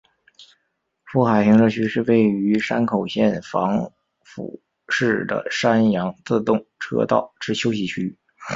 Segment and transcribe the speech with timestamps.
[1.03, 3.93] 富海停车区是位于山口县防
[4.23, 8.17] 府市的山阳自动车道之休息区。